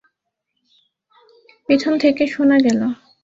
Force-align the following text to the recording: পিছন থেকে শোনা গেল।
পিছন 1.69 1.93
থেকে 2.03 2.23
শোনা 2.27 2.57
গেল। 2.57 2.81